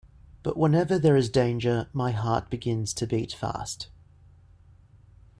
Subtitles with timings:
[0.41, 3.87] But whenever there is danger my heart begins to beat fast.